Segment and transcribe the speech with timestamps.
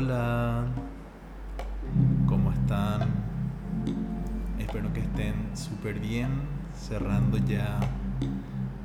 [0.00, 0.64] Hola,
[2.28, 3.00] ¿cómo están?
[4.60, 6.28] Espero que estén súper bien,
[6.72, 7.80] cerrando ya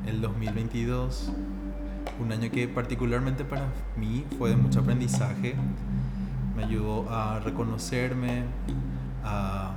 [0.07, 1.31] el 2022,
[2.19, 5.53] un año que particularmente para mí fue de mucho aprendizaje,
[6.55, 8.45] me ayudó a reconocerme,
[9.23, 9.71] a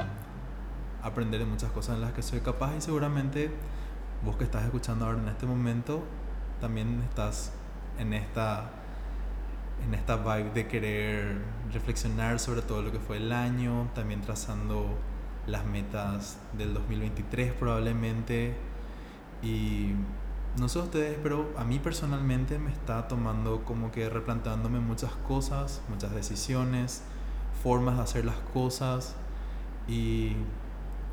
[1.03, 3.50] aprender de muchas cosas en las que soy capaz y seguramente
[4.25, 6.03] vos que estás escuchando ahora en este momento
[6.62, 7.53] también estás
[7.98, 8.71] en esta
[9.85, 11.39] en esta vibe de querer
[11.73, 14.97] reflexionar sobre todo lo que fue el año, también trazando
[15.47, 18.57] las metas del 2023 probablemente.
[19.43, 19.93] Y
[20.59, 25.83] no sé ustedes, pero a mí personalmente me está tomando como que replanteándome muchas cosas,
[25.89, 27.03] muchas decisiones,
[27.62, 29.15] formas de hacer las cosas.
[29.87, 30.33] Y,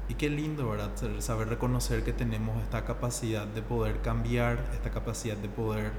[0.08, 0.92] y qué lindo, ¿verdad?
[1.20, 5.92] Saber reconocer que tenemos esta capacidad de poder cambiar, esta capacidad de poder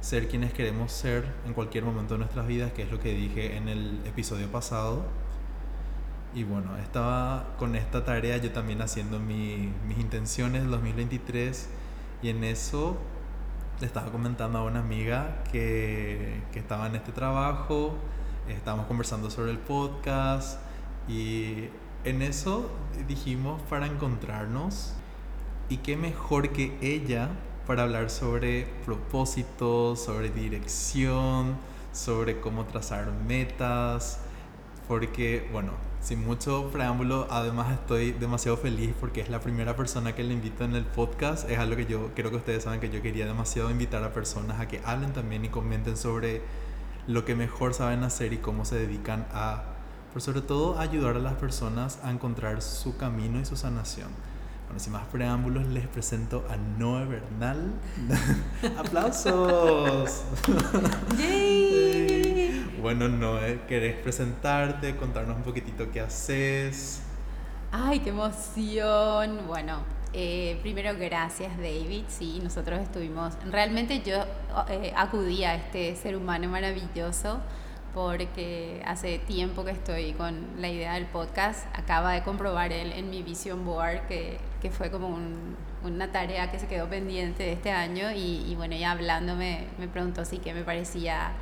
[0.00, 3.56] ser quienes queremos ser en cualquier momento de nuestras vidas, que es lo que dije
[3.56, 5.04] en el episodio pasado.
[6.34, 11.68] Y bueno, estaba con esta tarea yo también haciendo mi, mis intenciones del 2023
[12.22, 12.98] y en eso
[13.80, 17.94] le estaba comentando a una amiga que, que estaba en este trabajo,
[18.48, 20.60] estábamos conversando sobre el podcast
[21.08, 21.68] y
[22.04, 22.70] en eso
[23.06, 24.94] dijimos para encontrarnos
[25.68, 27.30] y qué mejor que ella
[27.68, 31.54] para hablar sobre propósitos, sobre dirección,
[31.92, 34.20] sobre cómo trazar metas,
[34.88, 40.24] porque, bueno, sin mucho preámbulo, además estoy demasiado feliz porque es la primera persona que
[40.24, 41.48] le invito en el podcast.
[41.50, 44.60] Es algo que yo creo que ustedes saben que yo quería demasiado invitar a personas
[44.60, 46.40] a que hablen también y comenten sobre
[47.06, 49.64] lo que mejor saben hacer y cómo se dedican a,
[50.08, 54.08] pero sobre todo, ayudar a las personas a encontrar su camino y su sanación.
[54.68, 57.72] Bueno, sin más preámbulos, les presento a Noé Bernal.
[58.78, 60.24] ¡Aplausos!
[61.18, 62.76] ¡Yay!
[62.78, 67.00] Bueno, Noé, ¿querés presentarte, contarnos un poquitito qué haces?
[67.72, 69.46] ¡Ay, qué emoción!
[69.46, 69.78] Bueno,
[70.12, 74.22] eh, primero gracias David, sí, nosotros estuvimos, realmente yo
[74.68, 77.40] eh, acudí a este ser humano maravilloso
[77.98, 81.66] porque hace tiempo que estoy con la idea del podcast.
[81.76, 86.48] Acaba de comprobar él en mi vision board que, que fue como un, una tarea
[86.48, 90.38] que se quedó pendiente de este año y, bueno, ya hablando me, me preguntó si
[90.38, 91.32] que me parecía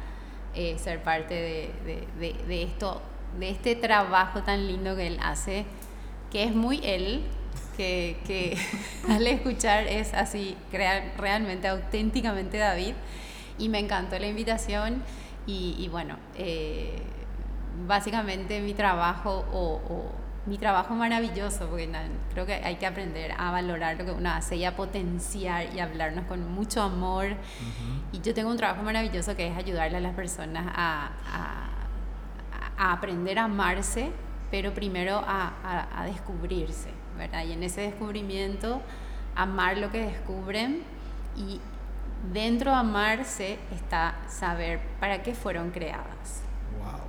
[0.54, 3.02] eh, ser parte de, de, de, esto,
[3.38, 5.66] de este trabajo tan lindo que él hace,
[6.32, 7.22] que es muy él,
[7.76, 8.56] que, que
[9.10, 12.94] al escuchar es así, real, realmente, auténticamente David.
[13.58, 15.02] Y me encantó la invitación.
[15.46, 17.00] Y, bueno, eh,
[17.86, 20.12] básicamente mi trabajo o,
[20.46, 21.90] mi trabajo maravilloso, porque
[22.32, 25.80] creo que hay que aprender a valorar lo que uno hace y a potenciar y
[25.80, 27.26] hablarnos con mucho amor.
[28.12, 31.10] Y yo tengo un trabajo maravilloso que es ayudarle a las personas a,
[32.78, 34.12] a, aprender a amarse,
[34.50, 37.44] pero primero a, a, descubrirse, ¿verdad?
[37.44, 38.82] Y en ese descubrimiento,
[39.34, 40.82] amar lo que descubren
[41.36, 41.60] y
[42.32, 46.42] dentro de amarse está saber para qué fueron creadas.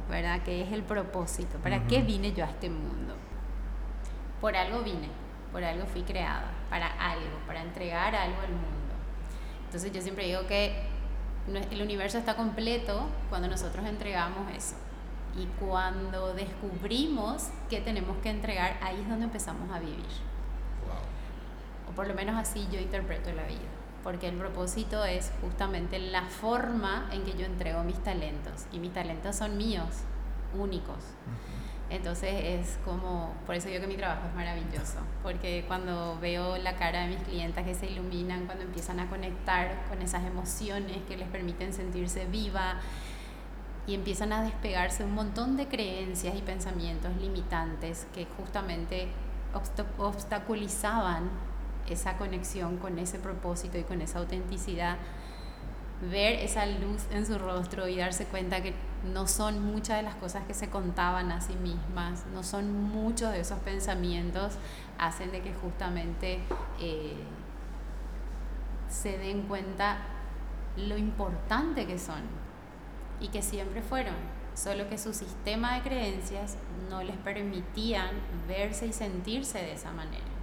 [0.10, 0.40] ¿Verdad?
[0.46, 1.58] ¿Qué es el propósito?
[1.58, 3.14] ¿Para qué vine yo a este mundo?
[4.40, 5.10] Por algo vine,
[5.52, 8.96] por algo fui creada, para algo, para entregar algo al mundo.
[9.66, 10.82] Entonces yo siempre digo que
[11.72, 14.76] el universo está completo cuando nosotros entregamos eso.
[15.38, 20.06] Y cuando descubrimos que tenemos que entregar, ahí es donde empezamos a vivir.
[21.90, 23.77] O por lo menos así yo interpreto la vida
[24.08, 28.94] porque el propósito es justamente la forma en que yo entrego mis talentos y mis
[28.94, 29.90] talentos son míos,
[30.58, 30.96] únicos.
[31.90, 36.78] Entonces es como, por eso digo que mi trabajo es maravilloso, porque cuando veo la
[36.78, 41.18] cara de mis clientes que se iluminan, cuando empiezan a conectar con esas emociones que
[41.18, 42.76] les permiten sentirse viva
[43.88, 49.10] y empiezan a despegarse un montón de creencias y pensamientos limitantes que justamente
[49.98, 51.30] obstaculizaban
[51.90, 54.98] esa conexión con ese propósito y con esa autenticidad,
[56.12, 58.74] ver esa luz en su rostro y darse cuenta que
[59.14, 63.32] no son muchas de las cosas que se contaban a sí mismas, no son muchos
[63.32, 64.54] de esos pensamientos,
[64.98, 66.40] hacen de que justamente
[66.80, 67.16] eh,
[68.90, 69.98] se den cuenta
[70.76, 72.22] lo importante que son
[73.20, 74.16] y que siempre fueron,
[74.54, 76.58] solo que su sistema de creencias
[76.90, 78.10] no les permitían
[78.48, 80.37] verse y sentirse de esa manera.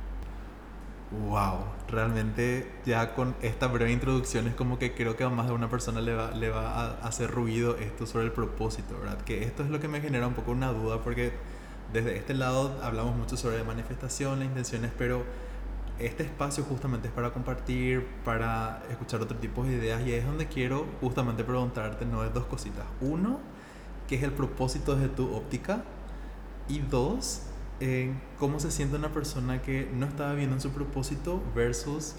[1.21, 5.53] Wow, realmente ya con esta breve introducción es como que creo que a más de
[5.53, 9.21] una persona le va, le va a hacer ruido esto sobre el propósito, ¿verdad?
[9.23, 11.33] Que esto es lo que me genera un poco una duda porque
[11.93, 15.25] desde este lado hablamos mucho sobre manifestación, las intenciones, pero
[15.99, 20.47] este espacio justamente es para compartir, para escuchar otro tipo de ideas y es donde
[20.47, 22.85] quiero justamente preguntarte, no es dos cositas.
[23.01, 23.39] Uno,
[24.09, 25.85] qué es el propósito desde tu óptica.
[26.69, 27.43] Y dos,
[28.39, 32.15] cómo se siente una persona que no estaba viviendo en su propósito versus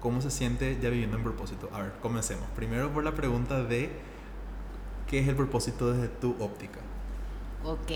[0.00, 1.70] cómo se siente ya viviendo en propósito.
[1.72, 2.44] A ver, comencemos.
[2.56, 3.90] Primero por la pregunta de
[5.06, 6.80] qué es el propósito desde tu óptica.
[7.64, 7.92] Ok,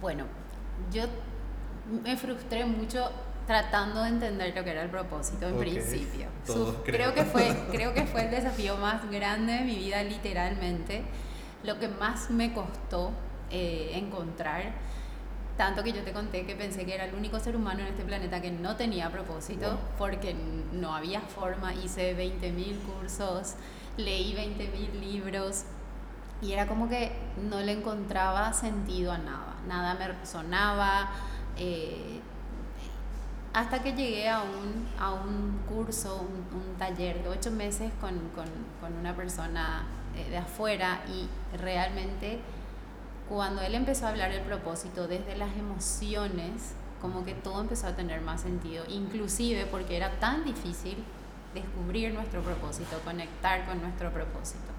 [0.00, 0.24] bueno,
[0.92, 1.04] yo
[2.02, 3.10] me frustré mucho
[3.46, 6.26] tratando de entender lo que era el propósito en principio.
[6.84, 7.14] creo.
[7.14, 11.04] que fue, creo que fue el desafío más grande de mi vida, literalmente.
[11.62, 13.12] Lo que más me costó
[13.50, 14.72] eh, encontrar.
[15.56, 18.02] Tanto que yo te conté que pensé que era el único ser humano en este
[18.02, 20.34] planeta que no tenía propósito, porque
[20.72, 21.72] no había forma.
[21.74, 23.54] Hice 20.000 cursos,
[23.96, 25.64] leí 20.000 libros,
[26.42, 27.12] y era como que
[27.48, 31.10] no le encontraba sentido a nada, nada me resonaba.
[31.56, 32.20] Eh,
[33.52, 38.46] hasta que llegué a un, a un curso, un, taller de ocho meses con, con,
[38.80, 39.84] con una persona
[40.16, 42.40] eh, de afuera y realmente
[43.28, 47.96] cuando él empezó a hablar del propósito desde las emociones, como que todo empezó a
[47.96, 51.04] tener más sentido, inclusive porque era tan difícil
[51.54, 54.72] descubrir nuestro propósito, conectar con nuestro propósito.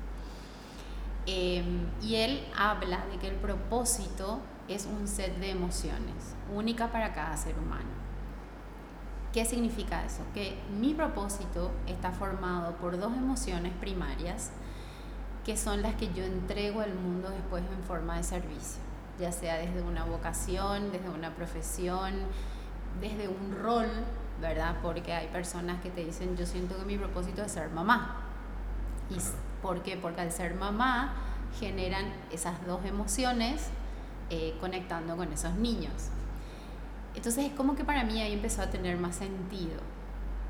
[1.26, 7.14] Em, y él habla de que el propósito es un set de emociones, única para
[7.14, 7.90] cada ser humano.
[9.34, 10.24] ¿Qué significa eso?
[10.34, 14.52] Que mi propósito está formado por dos emociones primarias
[15.46, 18.82] que son las que yo entrego al mundo después en forma de servicio,
[19.20, 22.14] ya sea desde una vocación, desde una profesión,
[23.00, 23.88] desde un rol,
[24.42, 24.78] ¿verdad?
[24.82, 28.24] Porque hay personas que te dicen, yo siento que mi propósito es ser mamá.
[29.12, 29.18] ¿Y
[29.62, 29.98] por qué?
[29.98, 31.14] Porque al ser mamá
[31.60, 33.68] generan esas dos emociones
[34.32, 36.10] eh, conectando con esos niños.
[37.14, 39.80] Entonces es como que para mí ahí empezó a tener más sentido.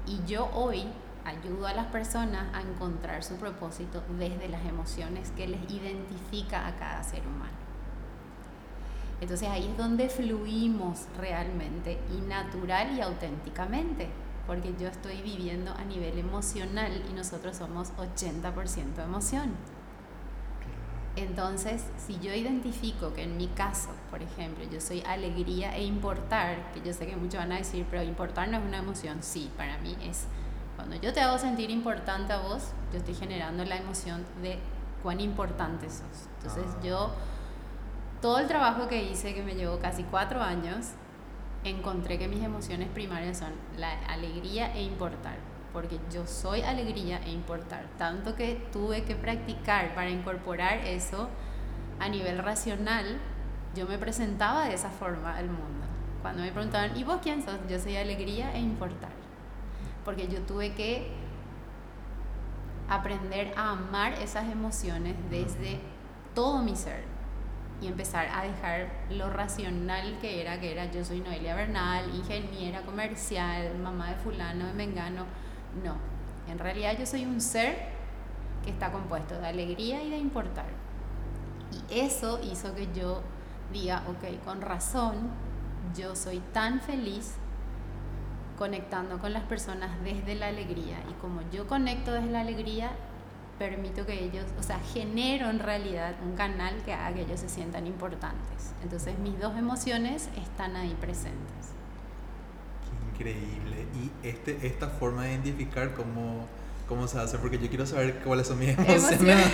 [0.05, 0.85] Y yo hoy
[1.25, 6.75] ayudo a las personas a encontrar su propósito desde las emociones que les identifica a
[6.75, 7.65] cada ser humano.
[9.21, 14.09] Entonces ahí es donde fluimos realmente y natural y auténticamente,
[14.45, 19.53] porque yo estoy viviendo a nivel emocional y nosotros somos 80% emoción.
[21.15, 26.73] Entonces, si yo identifico que en mi caso, por ejemplo, yo soy alegría e importar,
[26.73, 29.49] que yo sé que muchos van a decir, pero importar no es una emoción, sí,
[29.55, 30.27] para mí es
[30.85, 32.61] cuando yo te hago sentir importante a vos,
[32.91, 34.59] yo estoy generando la emoción de
[35.01, 36.29] cuán importante sos.
[36.37, 36.83] Entonces ah.
[36.83, 37.11] yo,
[38.21, 40.91] todo el trabajo que hice, que me llevó casi cuatro años,
[41.63, 43.49] encontré que mis emociones primarias son
[43.79, 45.37] la alegría e importar,
[45.73, 51.29] porque yo soy alegría e importar, tanto que tuve que practicar para incorporar eso
[51.99, 53.17] a nivel racional,
[53.73, 55.87] yo me presentaba de esa forma al mundo.
[56.21, 57.57] Cuando me preguntaban, ¿y vos quién sos?
[57.67, 59.24] Yo soy alegría e importar
[60.05, 61.11] porque yo tuve que
[62.87, 65.79] aprender a amar esas emociones desde
[66.35, 67.03] todo mi ser
[67.81, 72.81] y empezar a dejar lo racional que era, que era yo soy Noelia Bernal, ingeniera
[72.83, 75.25] comercial, mamá de fulano, de mengano.
[75.83, 75.95] No,
[76.47, 77.89] en realidad yo soy un ser
[78.63, 80.67] que está compuesto de alegría y de importar.
[81.71, 83.21] Y eso hizo que yo
[83.73, 85.31] diga, ok, con razón,
[85.97, 87.35] yo soy tan feliz
[88.57, 90.97] conectando con las personas desde la alegría.
[91.09, 92.91] Y como yo conecto desde la alegría,
[93.59, 97.49] permito que ellos, o sea, genero en realidad un canal que haga que ellos se
[97.49, 98.73] sientan importantes.
[98.83, 101.73] Entonces mis dos emociones están ahí presentes.
[103.17, 103.85] Qué increíble.
[103.95, 106.45] Y este, esta forma de identificar cómo,
[106.87, 109.45] cómo se hace, porque yo quiero saber cuáles son mis emociones.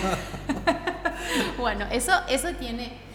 [1.59, 3.11] bueno, eso, eso tiene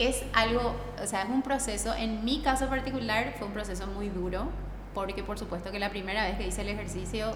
[0.00, 4.08] es algo, o sea, es un proceso, en mi caso particular fue un proceso muy
[4.08, 4.48] duro,
[4.94, 7.34] porque por supuesto que la primera vez que hice el ejercicio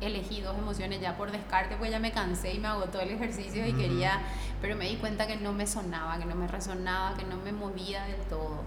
[0.00, 3.66] elegí dos emociones ya por descarte, pues ya me cansé y me agotó el ejercicio
[3.66, 4.20] y quería,
[4.60, 7.52] pero me di cuenta que no me sonaba, que no me resonaba, que no me
[7.52, 8.62] movía del todo.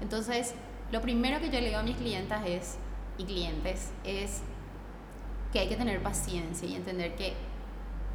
[0.00, 0.54] Entonces,
[0.90, 2.78] lo primero que yo le digo a mis clientas es,
[3.18, 4.42] y clientes es
[5.52, 7.34] que hay que tener paciencia y entender que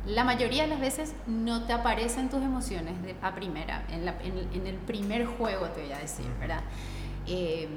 [0.06, 4.68] la mayoría de las veces no te aparecen tus emociones de, a primera, en, en,
[4.68, 6.62] el primer juego te voy a decir, ¿verdad?
[7.26, 7.70] Eh,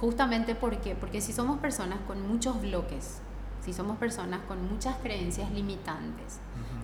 [0.00, 3.18] Justamente porque, porque si somos personas con muchos bloques,
[3.62, 6.38] si somos personas con muchas creencias limitantes,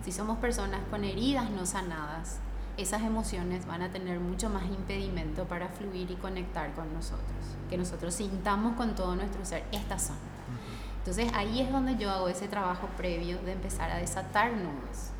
[0.04, 2.38] si somos personas con heridas no sanadas,
[2.76, 7.26] esas emociones van a tener mucho más impedimento para fluir y conectar con nosotros.
[7.70, 10.16] Que nosotros sintamos con todo nuestro ser, estas son.
[10.98, 15.10] Entonces ahí es donde yo hago ese trabajo previo de empezar a desatar nudos.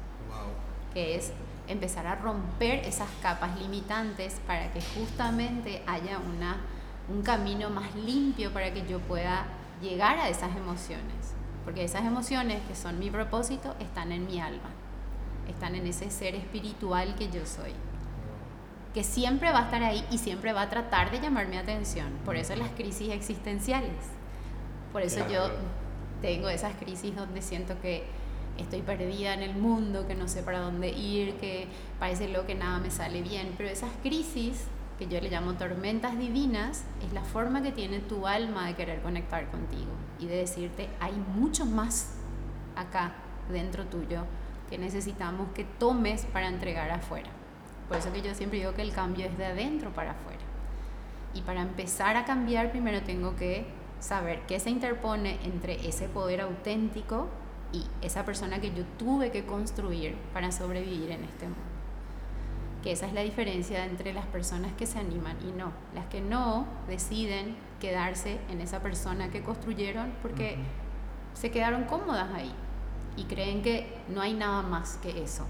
[0.93, 1.33] Que es
[1.67, 6.59] empezar a romper esas capas limitantes para que justamente haya una
[7.09, 9.47] un camino más limpio para que yo pueda
[9.81, 11.35] llegar a esas emociones.
[11.65, 14.71] Porque esas emociones que son mi propósito están en mi alma.
[15.49, 17.73] están en ese ser espiritual que yo soy
[18.97, 22.07] que siempre va a estar ahí y siempre va a tratar de llamar mi atención.
[22.25, 23.93] Por eso las crisis existenciales.
[24.91, 25.51] Por eso yo
[26.23, 28.05] tengo esas crisis donde siento que
[28.57, 31.67] estoy perdida en el mundo, que no sé para dónde ir, que
[32.01, 33.53] parece lo que nada me sale bien.
[33.59, 34.65] Pero esas crisis,
[34.99, 39.03] que yo le llamo tormentas divinas, es la forma que tiene tu alma de querer
[39.03, 42.15] conectar contigo y de decirte, hay mucho más
[42.77, 43.15] acá
[43.51, 44.25] dentro tuyo
[44.71, 47.31] que necesitamos que tomes para entregar afuera.
[47.89, 50.41] Por eso que yo siempre digo que el cambio es de adentro para afuera.
[51.35, 53.67] Y para empezar a cambiar, primero tengo que
[54.01, 57.29] saber qué se interpone entre ese poder auténtico
[57.73, 61.76] y esa persona que yo tuve que construir para sobrevivir en este mundo.
[62.87, 65.73] Que esa es la diferencia entre las personas que se animan y no.
[65.93, 70.57] Las que no deciden quedarse en esa persona que construyeron porque
[71.35, 72.55] se quedaron cómodas ahí
[73.17, 75.45] y creen que no hay nada más que eso.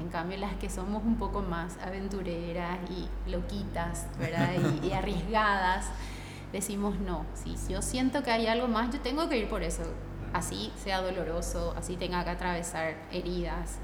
[0.00, 4.50] En cambio, las que somos un poco más aventureras y loquitas, ¿verdad?
[4.82, 5.86] Y, arriesgadas,
[6.50, 7.26] decimos no.
[7.34, 9.84] Si yo siento que hay algo más, yo tengo que ir por eso.
[10.32, 13.78] Así sea doloroso, así tenga que atravesar heridas,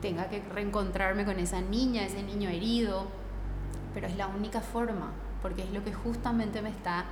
[0.00, 3.06] tenga que reencontrarme con esa niña, ese niño herido.
[3.94, 5.12] Pero es la única forma,
[5.42, 7.06] porque es lo que justamente me está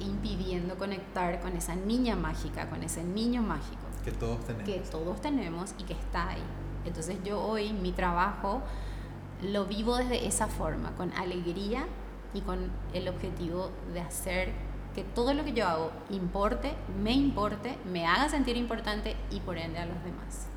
[0.00, 3.82] impidiendo conectar con esa niña mágica, con ese niño mágico.
[4.04, 4.68] Que todos tenemos.
[4.68, 6.44] Que todos tenemos y que está ahí.
[6.84, 8.62] Entonces yo hoy mi trabajo
[9.42, 11.86] lo vivo desde esa forma, con alegría
[12.34, 14.52] y con el objetivo de hacer
[14.94, 19.56] que todo lo que yo hago importe, me importe, me haga sentir importante y por
[19.56, 20.48] ende a los demás.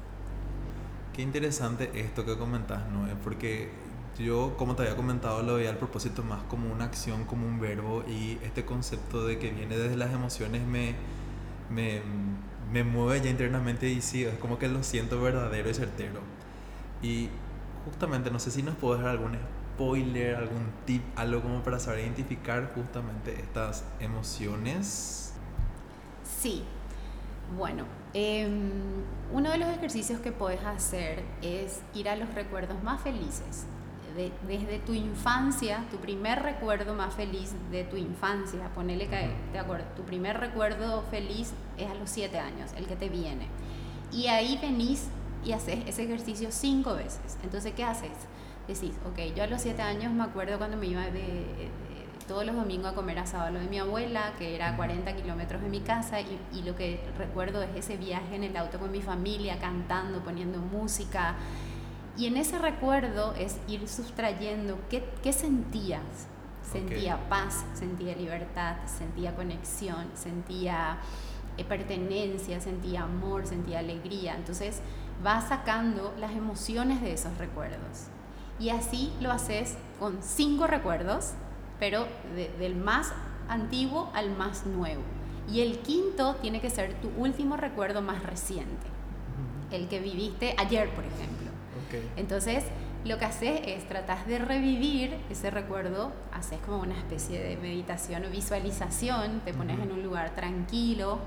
[1.22, 3.08] Qué interesante esto que comentas, ¿no?
[3.24, 3.70] Porque
[4.18, 7.60] yo, como te había comentado, lo veía al propósito más como una acción, como un
[7.60, 10.96] verbo y este concepto de que viene desde las emociones me,
[11.70, 12.02] me
[12.72, 16.22] me mueve ya internamente y sí, es como que lo siento verdadero y certero.
[17.04, 17.30] Y
[17.86, 19.38] justamente, no sé si nos puedes dar algún
[19.76, 25.34] spoiler, algún tip, algo como para saber identificar justamente estas emociones.
[26.24, 26.64] Sí,
[27.58, 28.72] bueno, em,
[29.32, 33.66] uno de los ejercicios que puedes hacer es ir a los recuerdos más felices
[34.16, 39.86] desde tu infancia, tu primer recuerdo más feliz de tu infancia, ponele que, de acuerdo,
[39.96, 43.48] tu primer recuerdo feliz es a los siete años, el que te viene.
[44.12, 45.08] Y ahí venís
[45.46, 47.38] y haces ese ejercicio cinco veces.
[47.44, 48.12] Entonces, ¿qué haces?
[48.68, 51.70] Decís, ok, yo a los siete años me acuerdo cuando me iba de,
[52.32, 55.62] todos los domingos a comer asado lo de mi abuela, que era a 40 kilómetros
[55.62, 58.90] de mi casa, y, y, lo que recuerdo es ese viaje en el auto con
[58.90, 61.36] mi familia, cantando, poniendo música,
[62.18, 66.02] y en ese recuerdo es ir sustrayendo qué, qué sentías.
[66.64, 71.00] Sentía paz, sentía libertad, sentía conexión, sentía
[71.58, 74.36] eh, pertenencia, sentía amor, sentía alegría.
[74.36, 74.82] Entonces
[75.22, 78.08] vas sacando las emociones de esos recuerdos.
[78.58, 81.34] Y así lo haces con cinco recuerdos,
[81.82, 82.06] pero
[82.60, 83.12] del más
[83.50, 85.02] antiguo al más nuevo.
[85.52, 88.86] Y el quinto tiene que ser tu último recuerdo más reciente,
[89.72, 91.50] el que viviste ayer, por ejemplo.
[92.18, 92.66] Entonces,
[93.04, 98.26] lo que haces es tratar de revivir ese recuerdo, haces como una especie de meditación
[98.26, 101.18] o visualización, te pones en un lugar tranquilo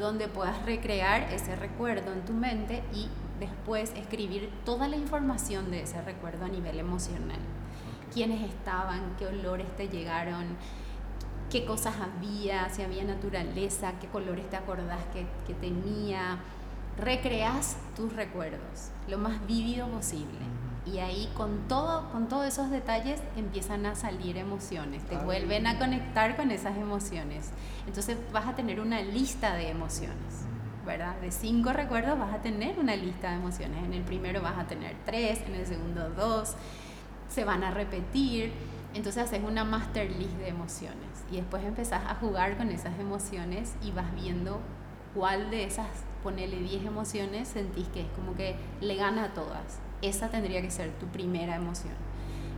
[0.00, 3.06] donde puedas recrear ese recuerdo en tu mente y
[3.38, 7.38] después escribir toda la información de ese recuerdo a nivel emocional.
[8.12, 10.44] Quiénes estaban, qué olores te llegaron,
[11.50, 16.38] qué cosas había, si había naturaleza, qué colores te acordás que, que tenía,
[16.98, 20.38] recreas tus recuerdos lo más vívido posible.
[20.84, 25.78] Y ahí con todo, con todos esos detalles empiezan a salir emociones, te vuelven a
[25.78, 27.50] conectar con esas emociones.
[27.86, 30.44] Entonces vas a tener una lista de emociones,
[30.84, 31.14] ¿verdad?
[31.20, 33.84] De cinco recuerdos vas a tener una lista de emociones.
[33.84, 36.56] En el primero vas a tener tres, en el segundo dos,
[37.32, 38.52] se van a repetir.
[38.94, 43.74] Entonces haces una master list de emociones y después empezás a jugar con esas emociones
[43.82, 44.60] y vas viendo
[45.14, 45.88] cuál de esas
[46.22, 49.80] ponele 10 emociones, sentís que es como que le gana a todas.
[50.02, 51.94] Esa tendría que ser tu primera emoción.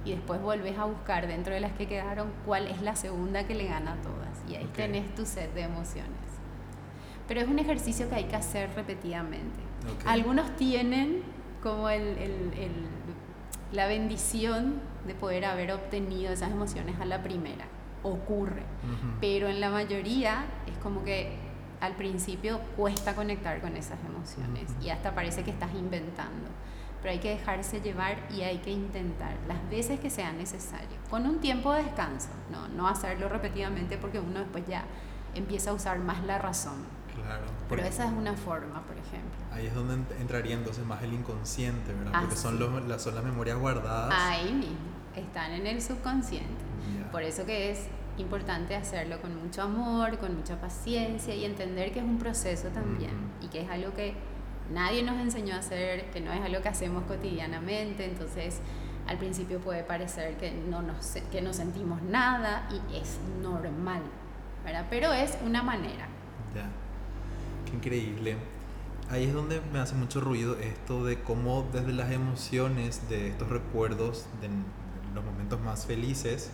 [0.04, 3.54] Y después volvés a buscar dentro de las que quedaron cuál es la segunda que
[3.54, 4.42] le gana a todas.
[4.48, 6.12] Y ahí tenés tu set de emociones.
[7.26, 9.60] Pero es un ejercicio que hay que hacer repetidamente.
[10.04, 11.22] Algunos tienen
[11.62, 12.52] como el, el,
[13.74, 17.66] la bendición de poder haber obtenido esas emociones a la primera.
[18.02, 18.62] Ocurre.
[19.20, 21.36] Pero en la mayoría es como que
[21.80, 26.48] al principio cuesta conectar con esas emociones y hasta parece que estás inventando.
[27.00, 31.26] Pero hay que dejarse llevar y hay que intentar las veces que sea necesario, con
[31.26, 34.84] un tiempo de descanso, no, no hacerlo repetidamente porque uno después ya
[35.34, 36.86] empieza a usar más la razón.
[37.14, 37.44] Claro.
[37.68, 39.38] Pero esa es una forma, por ejemplo.
[39.52, 42.12] Ahí es donde ent- entraría entonces más el inconsciente, ¿verdad?
[42.14, 42.58] Ah, Porque son, sí.
[42.60, 44.12] los, las, son las memorias guardadas.
[44.16, 44.76] Ahí mismo,
[45.16, 46.48] están en el subconsciente.
[46.98, 47.10] Ya.
[47.10, 47.86] Por eso que es
[48.18, 53.10] importante hacerlo con mucho amor, con mucha paciencia y entender que es un proceso también
[53.10, 53.46] Ujú.
[53.46, 54.14] y que es algo que
[54.72, 58.60] nadie nos enseñó a hacer, que no es algo que hacemos cotidianamente, entonces
[59.08, 64.02] al principio puede parecer que no nos, que no sentimos nada y es normal,
[64.64, 64.86] ¿verdad?
[64.90, 66.06] Pero es una manera.
[66.54, 66.66] Ya.
[67.74, 68.36] Increíble.
[69.10, 73.48] Ahí es donde me hace mucho ruido esto de cómo desde las emociones, de estos
[73.48, 74.48] recuerdos, de
[75.14, 76.50] los momentos más felices,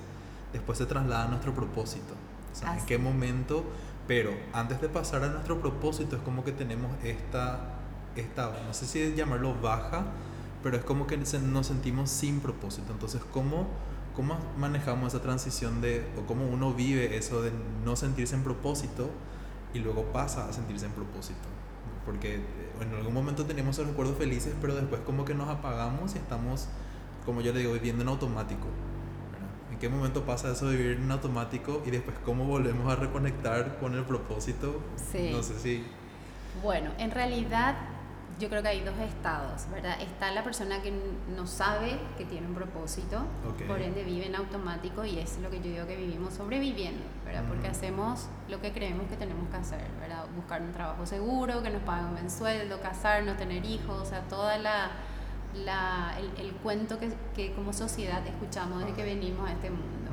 [0.52, 2.14] después se traslada a nuestro propósito.
[2.52, 3.64] O sea, en qué momento,
[4.08, 7.78] pero antes de pasar a nuestro propósito es como que tenemos esta,
[8.16, 10.06] esta no sé si llamarlo baja,
[10.62, 12.92] pero es como que nos sentimos sin propósito.
[12.92, 13.68] Entonces, ¿cómo,
[14.16, 17.52] ¿cómo manejamos esa transición de, o cómo uno vive eso de
[17.84, 19.10] no sentirse en propósito
[19.74, 21.48] y luego pasa a sentirse en propósito?
[22.04, 22.42] Porque eh,
[22.80, 26.68] en algún momento tenemos esos recuerdos felices, pero después como que nos apagamos y estamos,
[27.24, 28.66] como yo le digo, viviendo en automático.
[29.70, 33.78] ¿En qué momento pasa eso de vivir en automático y después cómo volvemos a reconectar
[33.78, 34.80] con el propósito?
[34.96, 35.30] Sí.
[35.32, 35.84] No sé si...
[36.62, 37.76] Bueno, en realidad
[38.40, 40.00] yo creo que hay dos estados, ¿verdad?
[40.00, 40.92] Está la persona que
[41.36, 43.22] no sabe que tiene un propósito,
[43.68, 47.44] por ende vive en automático y es lo que yo digo que vivimos sobreviviendo, ¿verdad?
[47.48, 50.24] Porque hacemos lo que creemos que tenemos que hacer, ¿verdad?
[50.34, 54.22] Buscar un trabajo seguro, que nos paguen un buen sueldo, casarnos, tener hijos, o sea,
[54.22, 54.90] toda la...
[55.64, 60.10] la- el, el cuento que, que como sociedad escuchamos desde que venimos a este mundo.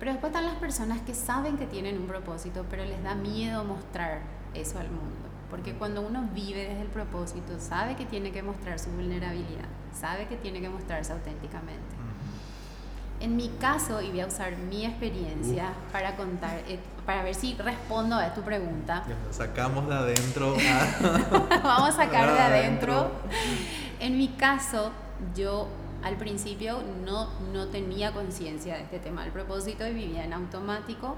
[0.00, 3.64] Pero después están las personas que saben que tienen un propósito, pero les da miedo
[3.64, 4.20] mostrar
[4.54, 5.28] eso al mundo.
[5.50, 9.64] Porque cuando uno vive desde el propósito, sabe que tiene que mostrar su vulnerabilidad,
[9.98, 11.94] sabe que tiene que mostrarse auténticamente.
[13.20, 17.54] En mi caso, y voy a usar mi experiencia para contar, eh, para ver si
[17.54, 22.92] respondo a tu pregunta, Sacamos de adentro a- vamos a sacar de Adentro.
[22.94, 23.10] adentro.
[24.00, 24.90] En mi caso,
[25.34, 25.68] yo
[26.02, 31.16] al principio no, no tenía conciencia de este tema del propósito y vivía en automático,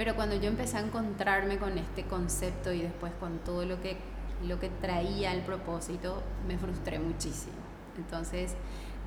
[0.00, 3.98] pero cuando yo empecé a encontrarme con este concepto y después con todo lo que,
[4.46, 7.52] lo que traía el propósito, me frustré muchísimo.
[7.98, 8.54] Entonces,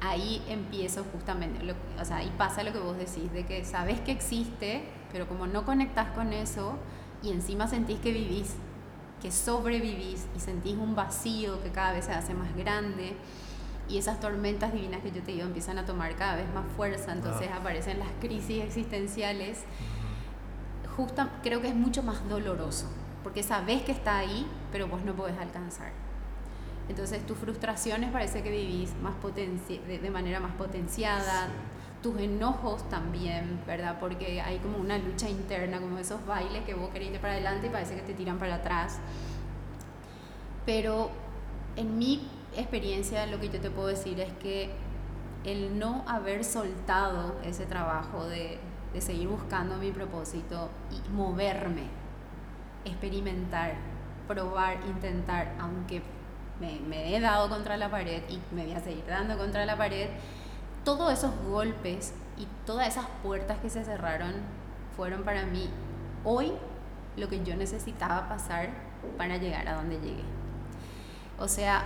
[0.01, 4.01] ahí empiezo justamente, lo- o sea, ahí pasa lo que vos decís, de que sabes
[4.01, 6.75] que existe, pero como no conectás con eso
[7.23, 8.53] y encima sentís que vivís
[9.19, 13.15] que sobrevivís y sentís un vacío que cada vez se hace más grande
[13.89, 17.13] y esas tormentas divinas que yo te digo empiezan a tomar cada vez más fuerza,
[17.13, 17.57] entonces Ah.
[17.57, 19.63] aparecen las crisis existenciales.
[20.95, 22.87] Justa, creo que es mucho más doloroso,
[23.23, 25.91] porque sabes que está ahí, pero vos no podés alcanzar.
[26.89, 31.47] Entonces tus frustraciones parece que vivís más potenci- de, de manera más potenciada,
[32.01, 33.97] tus enojos también, ¿verdad?
[33.99, 37.67] Porque hay como una lucha interna, como esos bailes que vos querés ir para adelante
[37.67, 38.99] y parece que te tiran para atrás.
[40.65, 41.09] Pero
[41.77, 42.27] en mi
[42.57, 44.69] experiencia lo que yo te puedo decir es que
[45.45, 48.59] el no haber soltado ese trabajo de,
[48.93, 51.87] de seguir buscando mi propósito y moverme,
[52.85, 53.73] experimentar,
[54.27, 56.01] probar, intentar, aunque
[56.59, 59.77] me, me he dado contra la pared y me voy a seguir dando contra la
[59.77, 60.09] pared,
[60.83, 64.33] todos esos golpes y todas esas puertas que se cerraron
[64.95, 65.69] fueron para mí
[66.23, 66.51] hoy
[67.17, 68.69] lo que yo necesitaba pasar
[69.17, 70.23] para llegar a donde llegué.
[71.39, 71.83] O sea,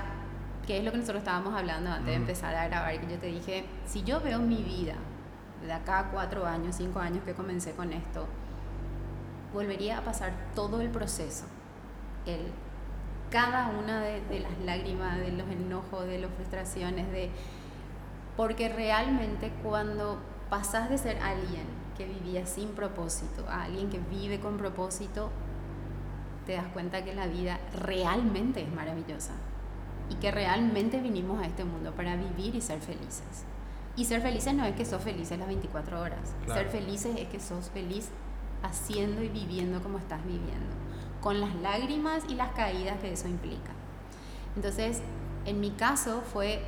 [0.65, 3.27] que es lo que nosotros estábamos hablando antes de empezar a grabar, que yo te
[3.27, 4.95] dije, si yo veo mi vida
[5.65, 8.25] de acá a cuatro años, cinco años que comencé con esto,
[9.53, 11.45] volvería a pasar todo el proceso,
[12.25, 12.51] el,
[13.31, 17.29] cada una de, de las lágrimas, de los enojos, de las frustraciones, de
[18.35, 21.65] porque realmente cuando pasas de ser alguien
[21.97, 25.31] que vivía sin propósito a alguien que vive con propósito,
[26.45, 29.33] te das cuenta que la vida realmente es maravillosa
[30.09, 33.43] y que realmente vinimos a este mundo para vivir y ser felices.
[33.97, 36.61] Y ser felices no es que sos felices las 24 horas, Claro.
[36.61, 38.09] ser felices es que sos feliz
[38.63, 40.73] haciendo y viviendo como estás viviendo,
[41.19, 43.71] con las lágrimas y las caídas que eso implica.
[44.55, 45.01] Entonces,
[45.45, 46.61] en mi caso fue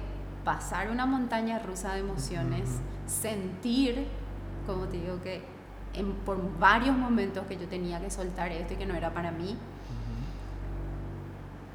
[0.44, 2.68] pasar una montaña rusa de emociones,
[3.06, 4.08] sentir,
[4.66, 5.44] como te digo, que
[5.94, 9.32] en- por varios momentos que yo tenía que soltar esto y que no era para
[9.32, 9.56] mí,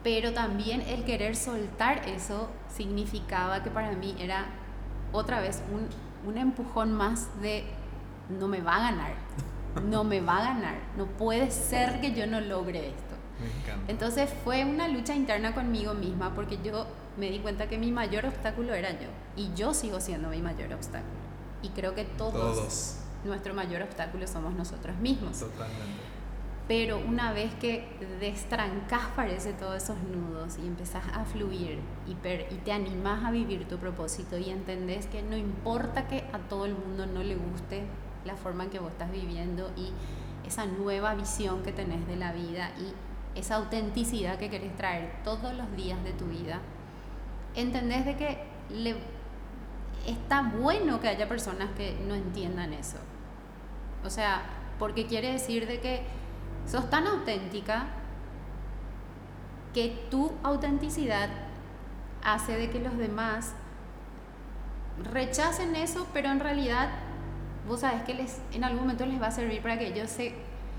[0.03, 4.47] pero también el querer soltar eso significaba que para mí era
[5.15, 5.89] otra vez un,
[6.29, 7.65] un empujón más de
[8.29, 9.15] no me va a ganar,
[9.89, 13.15] no me va a ganar, no puede ser que yo no logre esto.
[13.41, 13.91] Me encanta.
[13.91, 18.27] Entonces fue una lucha interna conmigo misma porque yo me di cuenta que mi mayor
[18.27, 21.13] obstáculo era yo y yo sigo siendo mi mayor obstáculo.
[21.63, 22.97] Y creo que todos, Todos.
[23.25, 25.39] nuestro mayor obstáculo somos nosotros mismos.
[25.39, 26.14] Totalmente.
[26.67, 27.87] Pero una vez que
[28.21, 33.69] destrancas, parece, todos esos nudos y empezás a fluir y, y te animás a vivir
[33.69, 37.83] tu propósito y entendés que no importa que a todo el mundo no le guste
[38.25, 39.93] la forma en que vos estás viviendo y
[40.47, 45.55] esa nueva visión que tenés de la vida y esa autenticidad que querés traer todos
[45.55, 46.61] los días de tu vida,
[47.55, 48.39] entendés de que
[48.71, 48.97] le,
[50.07, 52.99] está bueno que haya personas que no entiendan eso.
[54.05, 54.43] O sea,
[54.79, 56.03] porque quiere decir de que
[56.67, 57.87] sos tan auténtica
[59.73, 61.29] que tu autenticidad
[62.23, 63.55] hace de que los demás
[65.13, 66.89] rechacen eso, pero en realidad
[67.69, 70.35] vos sabes que les, en algún momento les va a servir para que ellos se,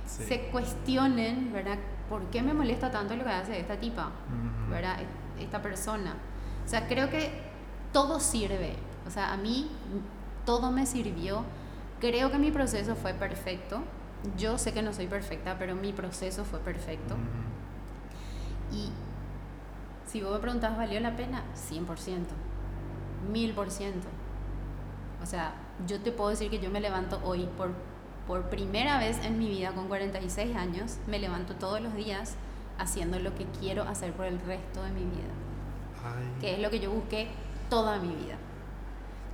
[0.06, 1.78] se cuestionen, ¿verdad?
[2.10, 4.12] ¿Por qué me molesta tanto lo que hace esta tipa,
[4.70, 5.00] ¿verdad?
[5.02, 6.16] E, esta persona.
[6.66, 7.32] O sea, creo que
[7.92, 8.76] todo sirve.
[9.06, 9.70] O sea, a mí
[10.46, 11.44] todo me sirvió.
[12.00, 13.82] Creo que mi proceso fue perfecto
[14.38, 17.16] yo sé que no soy perfecta, pero mi proceso fue perfecto.
[18.72, 18.90] Y
[20.08, 21.44] si vos me preguntas, ¿valió la pena?
[21.56, 21.86] 100%,
[23.32, 23.94] 1000%.
[25.22, 25.54] O sea,
[25.88, 27.72] yo te puedo decir que yo me levanto hoy por,
[28.28, 32.36] por primera vez en mi vida con 46 años, me levanto todos los días
[32.78, 35.34] haciendo lo que quiero hacer por el resto de mi vida.
[36.40, 37.30] Que es lo que yo busqué
[37.70, 38.36] toda mi vida.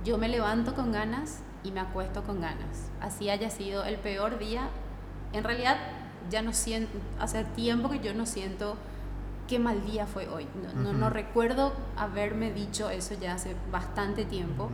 [0.04, 2.90] Yo me levanto con ganas y me acuesto con ganas.
[3.00, 4.68] Así haya sido el peor día,
[5.32, 5.76] en realidad
[6.30, 8.76] ya no siento, hace tiempo que yo no siento
[9.48, 10.46] qué mal día fue hoy.
[10.74, 14.70] No, no, recuerdo haberme dicho eso ya hace bastante tiempo,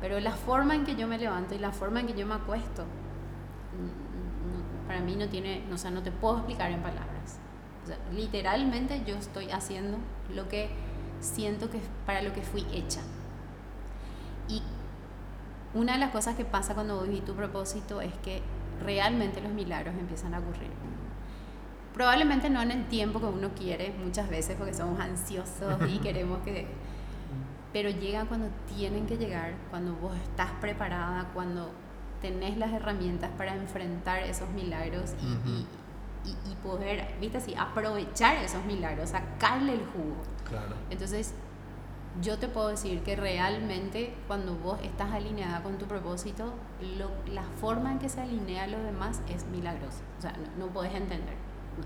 [0.00, 2.34] pero la forma en que yo me levanto y la forma en que yo me
[2.34, 2.84] acuesto,
[4.86, 7.38] para mí no tiene, o sea, no te puedo explicar en palabras.
[8.12, 9.98] literalmente yo estoy haciendo
[10.34, 10.68] lo que
[11.20, 13.00] siento que para lo que fui hecha.
[14.48, 14.62] Y
[15.74, 18.42] una de las cosas que pasa cuando vivís tu propósito es que
[18.82, 20.70] realmente los milagros empiezan a ocurrir.
[21.94, 26.38] Probablemente no en el tiempo que uno quiere, muchas veces porque somos ansiosos y queremos
[26.44, 26.66] que...
[27.72, 31.70] Pero llegan cuando tienen que llegar, cuando vos estás preparada, cuando
[32.22, 38.64] tenés las herramientas para enfrentar esos milagros y, y, y, poder, viste así, aprovechar esos
[38.64, 40.16] milagros, sacarle el jugo.
[40.48, 40.74] Claro.
[40.90, 41.34] Entonces,
[42.20, 46.54] yo te puedo decir que realmente cuando vos estás alineada con tu propósito,
[47.32, 50.02] la forma en que se alinea a los demás es milagrosa.
[50.18, 51.36] O sea, no, no puedes entender,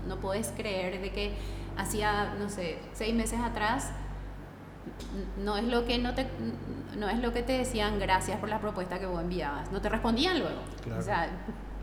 [0.07, 1.33] no, puedes creer de que
[1.77, 3.91] hacía, no sé, seis meses atrás
[5.43, 6.27] no es lo que no te
[6.97, 9.71] no es lo que te decían gracias por la propuesta que vos enviabas.
[9.71, 10.61] No te respondían luego.
[10.97, 11.29] O sea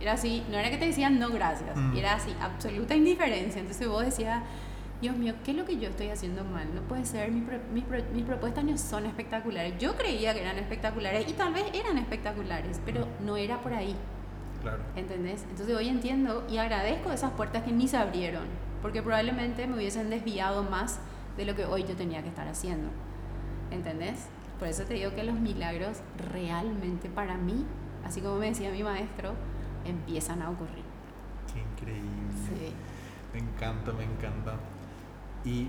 [0.00, 1.96] era así no era que te decían no gracias mm.
[1.96, 3.60] era así absoluta indiferencia.
[3.60, 4.42] Entonces vos decías
[5.00, 6.74] Dios mío, ¿qué es lo que yo estoy haciendo mal?
[6.74, 9.78] No puede ser, mis, mis, propuestas no son espectaculares.
[9.78, 13.96] Yo creía que eran espectaculares y tal vez eran espectaculares, pero no era por ahí.
[14.60, 14.82] Claro.
[14.96, 15.44] ¿Entendés?
[15.48, 18.44] Entonces hoy entiendo y agradezco esas puertas que ni se abrieron,
[18.82, 20.98] porque probablemente me hubiesen desviado más
[21.38, 22.90] de lo que hoy yo tenía que estar haciendo.
[23.70, 24.26] ¿Entendés?
[24.58, 27.64] Por eso te digo que los milagros realmente para mí,
[28.04, 29.32] así como me decía mi maestro,
[29.86, 30.84] empiezan a ocurrir.
[31.50, 32.10] Qué increíble.
[32.46, 32.74] Sí.
[33.32, 34.56] Me encanta, me encanta.
[35.44, 35.68] Y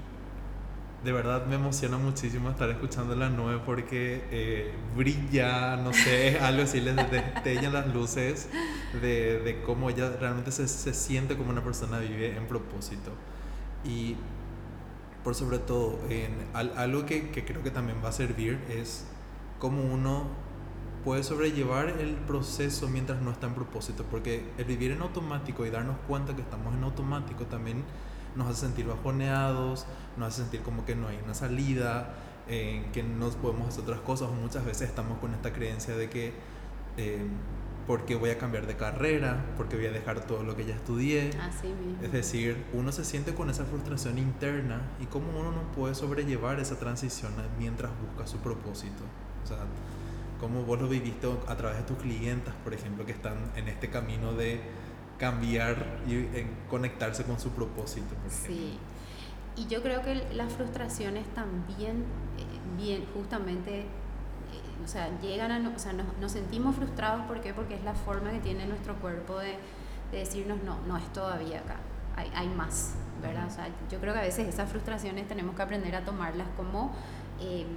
[1.03, 6.63] de verdad me emociona muchísimo estar escuchando la nube porque eh, brilla, no sé, algo
[6.63, 8.49] así, les destellan las luces
[9.01, 13.11] de, de, cómo ella realmente se, se, siente como una persona vive en propósito.
[13.83, 14.15] Y
[15.23, 19.05] por sobre todo, en, algo que, que creo que también va a servir es
[19.59, 20.27] cómo uno
[21.03, 25.71] puede sobrellevar el proceso mientras no está en propósito, porque el vivir en automático y
[25.71, 27.83] darnos cuenta que estamos en automático también
[28.35, 29.85] nos hace sentir bajoneados,
[30.17, 32.13] nos hace sentir como que no hay una salida,
[32.47, 36.09] en que no podemos hacer otras cosas, o muchas veces estamos con esta creencia de
[36.09, 36.33] que
[36.97, 37.25] eh,
[37.87, 41.31] porque voy a cambiar de carrera, porque voy a dejar todo lo que ya estudié.
[42.01, 46.59] Es decir, uno se siente con esa frustración interna y cómo uno no puede sobrellevar
[46.59, 49.03] esa transición mientras busca su propósito.
[49.43, 49.57] O sea,
[50.39, 53.89] cómo vos lo viviste a través de tus clientas, por ejemplo, que están en este
[53.89, 54.61] camino de
[55.21, 58.15] cambiar y en conectarse con su propósito.
[58.27, 58.79] sí,
[59.55, 62.05] y yo creo que las frustraciones también,
[62.39, 63.85] eh, bien, justamente, eh,
[64.83, 67.53] o sea, llegan a, o sea, nos, sentimos frustrados, ¿por qué?
[67.53, 69.57] Porque es la forma que tiene nuestro cuerpo de,
[70.11, 71.75] de decirnos, no, no es todavía acá,
[72.15, 73.45] hay, hay, más, ¿verdad?
[73.45, 76.95] O sea, yo creo que a veces esas frustraciones tenemos que aprender a tomarlas como,
[77.39, 77.67] em,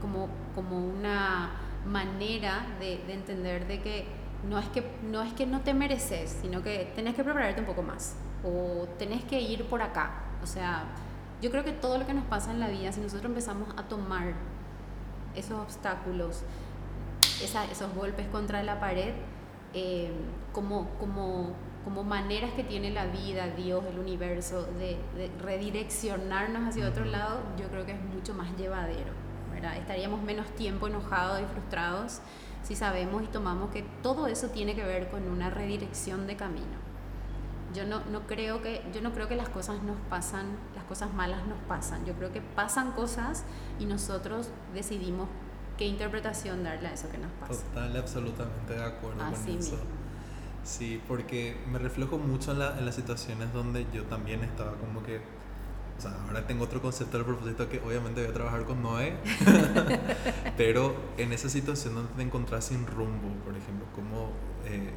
[0.00, 1.50] como, como una
[1.84, 6.38] manera de, de entender de que no es que no, es que no te mereces,
[6.42, 10.12] sino que tenés que prepararte un poco más o tenés que ir por acá.
[10.42, 10.84] O sea,
[11.42, 13.82] yo creo que todo lo que nos pasa en la vida, si nosotros empezamos a
[13.84, 14.34] tomar
[15.34, 16.42] esos obstáculos,
[17.42, 19.12] esos golpes contra la pared,
[19.74, 20.10] eh,
[20.52, 26.86] como, como como maneras que tiene la vida, Dios, el universo, de, de redireccionarnos hacia
[26.86, 29.12] otro lado, yo creo que es mucho más llevadero.
[29.50, 29.76] ¿verdad?
[29.76, 32.20] Estaríamos menos tiempo enojados y frustrados
[32.62, 36.78] si sabemos y tomamos que todo eso tiene que ver con una redirección de camino.
[37.74, 41.12] Yo no, no, creo que, yo no creo que las cosas nos pasan, las cosas
[41.14, 42.04] malas nos pasan.
[42.04, 43.44] Yo creo que pasan cosas
[43.78, 45.28] y nosotros decidimos
[45.78, 47.62] qué interpretación darle a eso que nos pasa.
[47.64, 49.72] Total, absolutamente de acuerdo Así con eso.
[49.72, 49.78] mismo.
[50.64, 55.02] Sí, porque me reflejo mucho en, la- en las situaciones donde yo también estaba como
[55.02, 55.20] que,
[56.00, 59.18] o sea, ahora tengo otro concepto del propósito que obviamente voy a trabajar con Noé,
[60.56, 64.30] pero en esa situación donde te encontrás sin rumbo, por ejemplo, como
[64.64, 64.92] eh,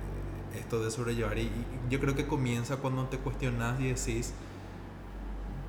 [0.57, 4.33] esto de sobrellevar, y, y yo creo que comienza cuando te cuestionas y decís,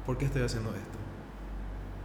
[0.06, 1.03] ¿por qué estoy haciendo esto?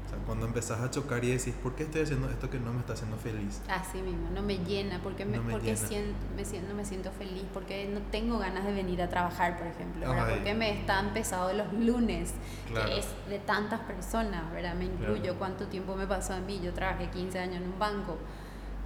[0.10, 2.74] O sea, cuando empezás a chocar y decís, ¿por qué estoy haciendo esto que no
[2.74, 3.62] me está haciendo feliz?
[3.69, 5.88] Así mismo, no me llena, porque, me, No me porque llena.
[5.88, 9.56] siento, me siento, no me siento feliz, porque no tengo ganas de venir a trabajar,
[9.60, 12.34] por ejemplo, porque me están pesados los lunes,
[12.67, 12.88] Claro.
[12.89, 14.74] que es de tantas personas, ¿verdad?
[14.74, 15.38] Me incluyo, Claro.
[15.38, 18.17] cuánto tiempo me pasó a mí, yo trabajé 15 años en un banco,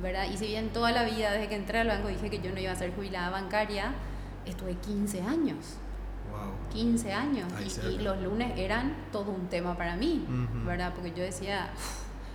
[0.01, 0.25] ¿verdad?
[0.29, 2.59] Y si bien toda la vida desde que entré al banco dije que yo no
[2.59, 3.93] iba a ser jubilada bancaria,
[4.45, 5.77] estuve 15 años.
[6.33, 6.51] Wow.
[6.71, 7.47] 15 años
[7.91, 10.25] y- los lunes eran todo un tema para mí.
[10.65, 10.91] ¿verdad?
[10.95, 11.69] Porque yo decía,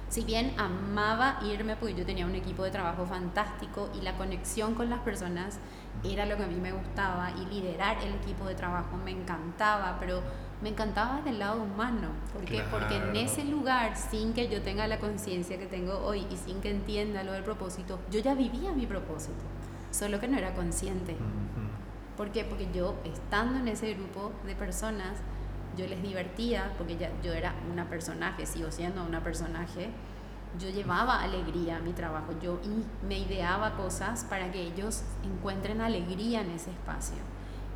[0.08, 4.74] si bien amaba irme porque yo tenía un equipo de trabajo fantástico y la conexión
[4.74, 5.58] con las personas
[6.04, 9.96] era lo que a mí me gustaba y liderar el equipo de trabajo me encantaba,
[9.98, 10.22] pero
[10.62, 14.98] me encantaba del lado humano, porque porque en ese lugar sin que yo tenga la
[14.98, 18.87] conciencia que tengo hoy y sin que entienda lo del propósito, yo ya vivía mi
[18.87, 19.42] propósito,
[19.90, 21.16] solo que no era consciente.
[22.18, 22.44] ¿Por qué?
[22.44, 25.18] Porque yo, estando en ese grupo de personas,
[25.76, 29.90] yo les divertía, porque ya, yo era una personaje, sigo siendo una personaje,
[30.59, 32.59] yo llevaba alegría a mi trabajo, yo
[33.07, 37.18] me ideaba cosas para que ellos encuentren alegría en ese espacio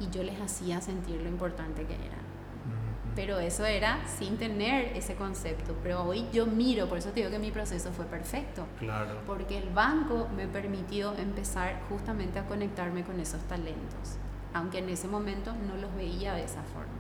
[0.00, 1.94] y yo les hacía sentir lo importante que.
[1.94, 3.14] Ujú.
[3.14, 7.30] Pero eso era sin tener ese concepto, pero hoy yo miro, por eso te digo
[7.30, 9.20] que mi proceso fue perfecto Claro.
[9.26, 14.16] porque el banco me permitió empezar justamente a conectarme con esos talentos,
[14.54, 16.92] aunque en ese momento no los veía de esa forma.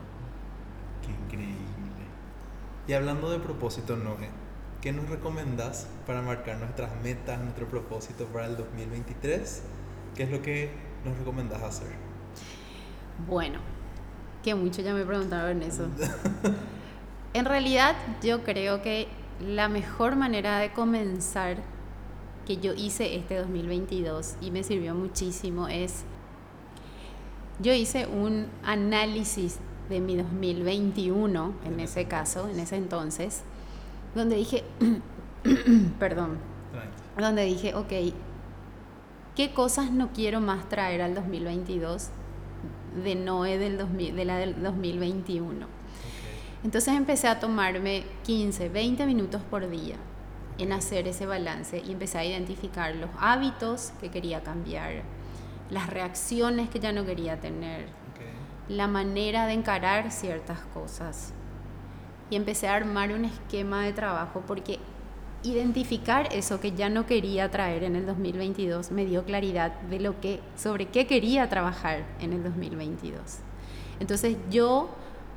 [1.04, 1.56] Qué increíble.
[2.86, 4.28] Y hablando de propósito, Noé,
[4.80, 9.62] ¿qué nos recomendás para marcar nuestras metas, nuestro propósito para el 2023?
[10.14, 10.70] ¿Qué es lo que
[11.04, 11.92] nos recomendás hacer?
[13.28, 13.60] Bueno,
[14.42, 15.86] que mucho ya me preguntaron eso.
[17.34, 19.08] En realidad yo creo que
[19.40, 21.56] la mejor manera de comenzar
[22.46, 26.04] que yo hice este 2022 y me sirvió muchísimo es,
[27.62, 33.42] yo hice un análisis de mi 2021, en ese caso, en ese entonces,
[34.14, 34.64] donde dije,
[35.98, 36.38] perdón,
[37.18, 37.92] donde dije, ok,
[39.36, 42.08] ¿qué cosas no quiero más traer al 2022
[43.04, 45.66] de Noé del 2000 de la del 2021?
[45.66, 45.72] Ok.
[46.64, 49.96] Entonces empecé a tomarme 15, 20 minutos por día
[50.58, 55.02] en hacer ese balance y empecé a identificar los hábitos que quería cambiar,
[55.72, 57.86] las reacciones que ya no quería tener,
[58.68, 61.32] la manera de encarar ciertas cosas.
[62.30, 64.78] Y empecé a armar un esquema de trabajo porque
[65.42, 70.20] identificar eso que ya no quería traer en el 2022 me dio claridad de lo
[70.20, 73.20] que sobre qué quería trabajar en el 2022.
[73.98, 74.88] Entonces yo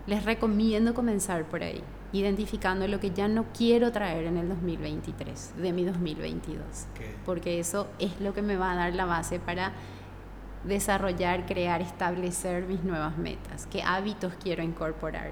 [0.06, 1.82] les recomiendo comenzar por ahí,
[2.14, 6.62] identificando lo que ya no quiero traer en el 2023 de mi 2022
[6.94, 7.02] Ok.
[7.26, 9.74] porque eso es lo que me va a dar la base para
[10.68, 15.32] desarrollar, crear, establecer mis nuevas metas, qué hábitos quiero incorporar,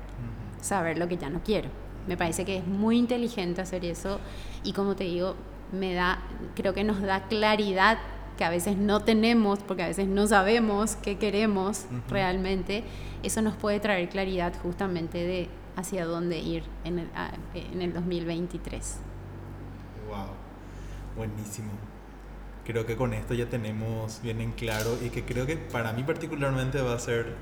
[0.62, 1.69] saber lo que ya no quiero.
[2.08, 4.19] Me parece que es muy inteligente hacer eso
[4.63, 5.36] y como te digo,
[5.72, 6.19] me da,
[6.56, 7.98] creo que nos da claridad
[8.38, 12.84] que a veces no tenemos, porque a veces no sabemos qué queremos realmente.
[13.22, 17.10] Eso nos puede traer claridad justamente de hacia dónde ir en el,
[17.54, 19.00] en el 2023.
[20.10, 20.28] Wow.
[21.15, 21.93] Buenísimo.
[22.65, 26.04] Creo que con esto ya tenemos bien en claro y que creo que para mí
[26.04, 27.36] particularmente va a ser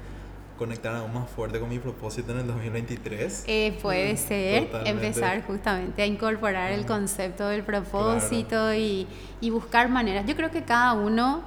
[0.57, 3.43] conectar aún más fuerte con mi propósito en el 2023.
[3.47, 5.07] Eh, puede Mm, ser totalmente.
[5.07, 9.07] empezar justamente a incorporar el concepto del propósito y,
[9.41, 10.25] y buscar maneras.
[10.27, 11.41] Yo creo que cada uno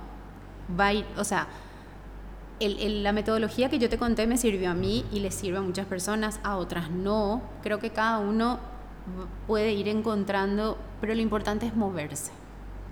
[0.79, 1.47] va a ir, o sea,
[2.61, 5.59] el- el- la metodología que yo te conté me sirvió a mí y le sirve
[5.59, 7.43] a muchas personas, a otras no.
[7.63, 8.59] Creo que cada uno
[9.47, 12.31] puede ir encontrando, pero lo importante es moverse,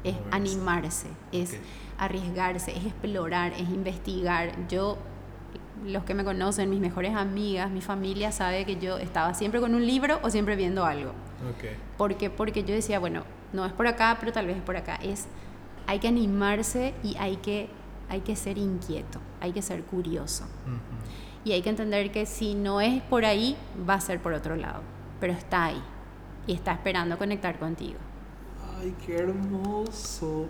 [0.05, 0.37] es Moverse.
[0.37, 1.57] animarse, es
[1.99, 4.53] arriesgarse, es explorar, es investigar.
[4.69, 4.99] Yo,
[5.85, 9.75] los que me conocen, mis mejores amigas, mi familia sabe que yo estaba siempre con
[9.75, 11.11] un libro o siempre viendo algo.
[11.11, 11.65] Ok.
[11.97, 12.31] ¿Por qué?
[12.31, 14.97] Porque yo decía, bueno, no es por acá, pero tal vez es por acá.
[14.97, 15.27] Es,
[15.87, 17.69] hay que animarse y hay que
[18.13, 20.45] hay que ser inquieto, hay que ser curioso.
[21.45, 23.57] Y hay que entender que si no es por ahí,
[23.89, 24.83] va a ser por otro lado.
[25.19, 25.83] Pero está ahí
[26.47, 27.99] y está esperando conectar contigo.
[28.83, 30.47] Ay, qué hermoso.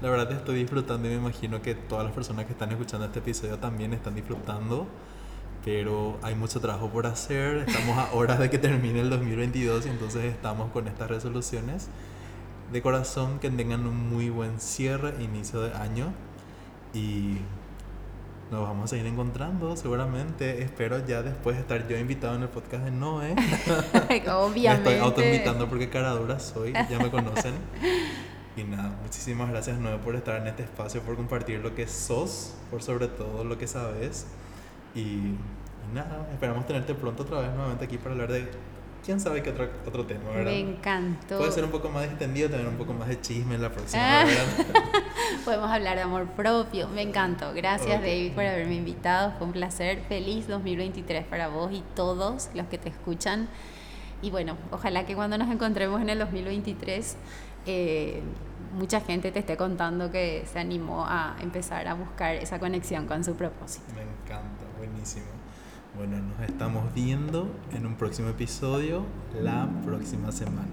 [0.00, 3.18] La verdad estoy disfrutando y me imagino que todas las personas que están escuchando este
[3.18, 4.86] episodio también están disfrutando.
[5.66, 7.58] Pero hay mucho trabajo por hacer.
[7.68, 11.88] Estamos a horas de que termine el 2022 y entonces estamos con estas resoluciones.
[12.72, 16.14] De corazón que tengan un muy buen cierre, inicio de año.
[16.94, 17.36] Y
[18.50, 20.62] nos vamos a ir encontrando seguramente.
[20.62, 23.32] Espero ya después estar yo invitado en el podcast de Noé.
[24.30, 24.90] Obviamente.
[24.90, 27.54] me estoy autoinvitando porque cara dura soy, ya me conocen.
[28.56, 32.54] Y nada, muchísimas gracias Noé por estar en este espacio, por compartir lo que sos,
[32.70, 34.26] por sobre todo lo que sabes.
[34.94, 35.38] Y, y
[35.92, 38.48] nada, esperamos tenerte pronto otra vez nuevamente aquí para hablar de
[39.04, 40.50] quién sabe qué otro, otro tema, ¿verdad?
[40.50, 41.38] Me encantó.
[41.38, 44.24] Puede ser un poco más extendido, tener un poco más de chisme en la próxima,
[44.24, 44.44] ¿verdad?
[45.44, 46.88] Podemos hablar de amor propio.
[46.88, 47.52] Me encantó.
[47.52, 49.32] Gracias, David, por haberme invitado.
[49.38, 50.00] Fue un placer.
[50.08, 53.48] Feliz 2023 para vos y todos los que te escuchan.
[54.22, 57.16] Y bueno, ojalá que cuando nos encontremos en el 2023,
[57.66, 58.22] eh,
[58.72, 63.22] mucha gente te esté contando que se animó a empezar a buscar esa conexión con
[63.22, 63.84] su propósito.
[63.94, 65.26] Me encanta, buenísimo.
[65.96, 69.04] Bueno, nos estamos viendo en un próximo episodio
[69.40, 70.66] la próxima semana.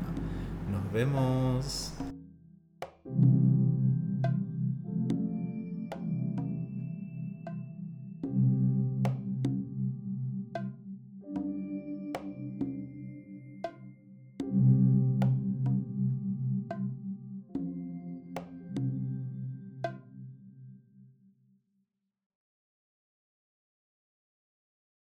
[0.71, 1.93] Nos vemos.